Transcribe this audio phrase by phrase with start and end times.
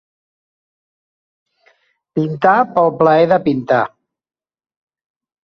[2.19, 3.83] Pintar pel plaer de pintar.